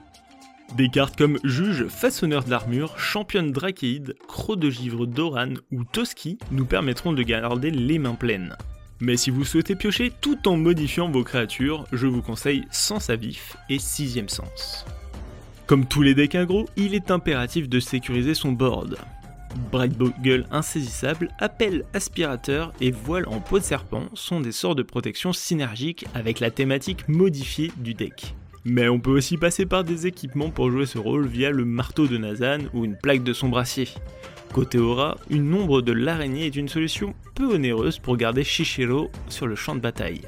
Des 0.76 0.90
cartes 0.90 1.16
comme 1.16 1.40
Juge, 1.44 1.88
Façonneur 1.88 2.44
d'armure, 2.44 3.00
Championne 3.00 3.52
Drakeid, 3.52 4.16
Croc 4.28 4.60
de 4.60 4.70
Givre 4.70 5.08
Doran 5.08 5.54
ou 5.72 5.84
Toski 5.86 6.38
nous 6.52 6.66
permettront 6.66 7.14
de 7.14 7.24
garder 7.24 7.72
les 7.72 7.98
mains 7.98 8.16
pleines. 8.16 8.56
Mais 9.06 9.18
si 9.18 9.30
vous 9.30 9.46
souhaitez 9.46 9.76
piocher 9.76 10.12
tout 10.20 10.48
en 10.48 10.58
modifiant 10.58 11.12
vos 11.12 11.24
créatures, 11.24 11.86
je 11.92 12.08
vous 12.08 12.24
conseille 12.24 12.64
Sens 12.72 13.12
à 13.12 13.16
vif 13.16 13.56
et 13.70 13.78
Sixième 13.78 14.30
Sens. 14.30 14.84
Comme 15.68 15.86
tous 15.86 16.02
les 16.02 16.16
decks 16.16 16.34
agro, 16.34 16.68
il 16.76 16.96
est 16.96 17.12
impératif 17.12 17.70
de 17.70 17.80
sécuriser 17.80 18.34
son 18.34 18.52
board. 18.52 18.98
Bright 19.72 19.96
Bogle 19.96 20.48
insaisissable, 20.50 21.30
appel 21.38 21.84
aspirateur 21.94 22.74
et 22.82 22.90
voile 22.90 23.28
en 23.28 23.42
peau 23.42 23.60
de 23.60 23.64
serpent 23.64 24.06
sont 24.16 24.42
des 24.42 24.52
sorts 24.52 24.74
de 24.74 24.82
protection 24.82 25.34
synergiques 25.34 26.08
avec 26.16 26.40
la 26.40 26.50
thématique 26.50 27.08
modifiée 27.08 27.72
du 27.78 27.94
deck. 27.94 28.34
Mais 28.64 28.90
on 28.90 29.00
peut 29.00 29.12
aussi 29.12 29.38
passer 29.38 29.68
par 29.68 29.84
des 29.84 30.08
équipements 30.08 30.50
pour 30.50 30.72
jouer 30.72 30.88
ce 30.88 30.98
rôle 30.98 31.28
via 31.28 31.52
le 31.52 31.64
marteau 31.64 32.08
de 32.08 32.18
Nazan 32.18 32.62
ou 32.74 32.86
une 32.86 32.98
plaque 32.98 33.24
de 33.24 33.34
son 33.34 33.50
brassier. 33.50 33.88
Côté 34.54 34.78
aura, 34.78 35.18
une 35.30 35.54
ombre 35.54 35.82
de 35.82 35.92
l'araignée 35.92 36.46
est 36.46 36.56
une 36.56 36.70
solution 36.70 37.14
peu 37.36 37.54
onéreuse 37.54 38.00
pour 38.00 38.18
garder 38.18 38.44
Shishiro 38.44 39.10
sur 39.28 39.48
le 39.48 39.56
champ 39.56 39.76
de 39.76 39.82
bataille. 39.82 40.22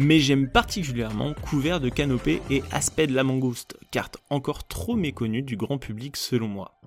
Mais 0.00 0.20
j'aime 0.20 0.48
particulièrement 0.48 1.34
Couvert 1.34 1.80
de 1.80 1.88
Canopée 1.88 2.40
et 2.50 2.62
Aspect 2.70 3.06
de 3.06 3.14
la 3.14 3.24
Mangouste, 3.24 3.76
carte 3.90 4.18
encore 4.30 4.66
trop 4.66 4.94
méconnue 4.94 5.42
du 5.42 5.56
grand 5.56 5.78
public 5.78 6.16
selon 6.16 6.48
moi. 6.48 6.78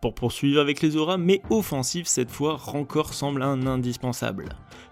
Pour 0.00 0.14
poursuivre 0.14 0.60
avec 0.60 0.82
les 0.82 0.96
auras, 0.96 1.16
mais 1.16 1.40
offensives 1.48 2.06
cette 2.06 2.30
fois, 2.30 2.56
Rancor 2.56 3.14
semble 3.14 3.42
un 3.42 3.66
indispensable. 3.66 4.50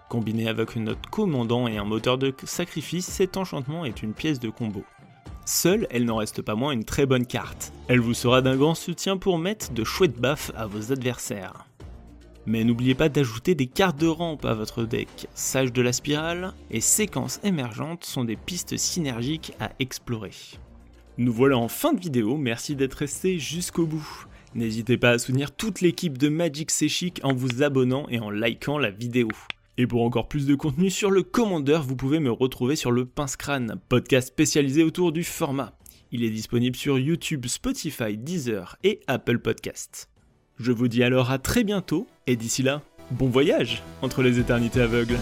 Combiné 0.09 0.47
avec 0.47 0.75
notre 0.75 1.09
commandant 1.09 1.67
et 1.67 1.77
un 1.77 1.85
moteur 1.85 2.17
de 2.17 2.33
sacrifice, 2.45 3.05
cet 3.05 3.37
enchantement 3.37 3.85
est 3.85 4.03
une 4.03 4.13
pièce 4.13 4.39
de 4.39 4.49
combo. 4.49 4.83
Seule, 5.45 5.87
elle 5.89 6.05
n'en 6.05 6.17
reste 6.17 6.41
pas 6.41 6.55
moins 6.55 6.71
une 6.71 6.85
très 6.85 7.05
bonne 7.05 7.25
carte. 7.25 7.73
Elle 7.87 7.99
vous 7.99 8.13
sera 8.13 8.41
d'un 8.41 8.55
grand 8.55 8.75
soutien 8.75 9.17
pour 9.17 9.37
mettre 9.37 9.73
de 9.73 9.83
chouettes 9.83 10.19
baffes 10.19 10.51
à 10.55 10.67
vos 10.67 10.91
adversaires. 10.93 11.65
Mais 12.45 12.63
n'oubliez 12.63 12.95
pas 12.95 13.09
d'ajouter 13.09 13.55
des 13.55 13.67
cartes 13.67 13.99
de 13.99 14.07
rampe 14.07 14.45
à 14.45 14.53
votre 14.53 14.83
deck. 14.83 15.27
Sage 15.33 15.73
de 15.73 15.81
la 15.81 15.93
spirale 15.93 16.53
et 16.71 16.81
séquences 16.81 17.39
émergentes 17.43 18.05
sont 18.05 18.23
des 18.23 18.35
pistes 18.35 18.77
synergiques 18.77 19.53
à 19.59 19.71
explorer. 19.79 20.31
Nous 21.17 21.31
voilà 21.31 21.57
en 21.57 21.67
fin 21.67 21.93
de 21.93 21.99
vidéo, 21.99 22.37
merci 22.37 22.75
d'être 22.75 22.95
resté 22.95 23.37
jusqu'au 23.37 23.85
bout. 23.85 24.27
N'hésitez 24.55 24.97
pas 24.97 25.11
à 25.11 25.19
soutenir 25.19 25.51
toute 25.51 25.81
l'équipe 25.81 26.17
de 26.17 26.29
Magic 26.29 26.71
C'est 26.71 26.87
en 27.23 27.33
vous 27.33 27.63
abonnant 27.63 28.07
et 28.09 28.19
en 28.19 28.29
likant 28.29 28.77
la 28.77 28.91
vidéo. 28.91 29.29
Et 29.79 29.87
pour 29.87 30.03
encore 30.03 30.27
plus 30.27 30.45
de 30.45 30.53
contenu 30.53 30.91
sur 30.91 31.09
le 31.09 31.23
Commander, 31.23 31.79
vous 31.83 31.95
pouvez 31.95 32.19
me 32.19 32.31
retrouver 32.31 32.75
sur 32.75 32.91
le 32.91 33.05
Pince 33.05 33.35
Crâne, 33.35 33.79
podcast 33.89 34.27
spécialisé 34.27 34.83
autour 34.83 35.11
du 35.11 35.23
format. 35.23 35.73
Il 36.11 36.23
est 36.23 36.29
disponible 36.29 36.75
sur 36.75 36.99
YouTube, 36.99 37.47
Spotify, 37.47 38.15
Deezer 38.15 38.77
et 38.83 38.99
Apple 39.07 39.39
Podcasts. 39.39 40.09
Je 40.59 40.71
vous 40.71 40.87
dis 40.87 41.01
alors 41.01 41.31
à 41.31 41.39
très 41.39 41.63
bientôt, 41.63 42.05
et 42.27 42.35
d'ici 42.35 42.61
là, 42.61 42.83
bon 43.09 43.29
voyage 43.29 43.81
entre 44.03 44.21
les 44.21 44.37
éternités 44.37 44.81
aveugles. 44.81 45.17